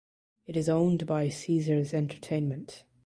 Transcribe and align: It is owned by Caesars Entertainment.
It 0.47 0.57
is 0.57 0.67
owned 0.67 1.05
by 1.05 1.29
Caesars 1.29 1.93
Entertainment. 1.93 2.85